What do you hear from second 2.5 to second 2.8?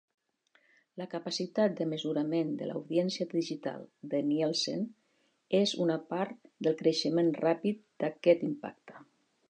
de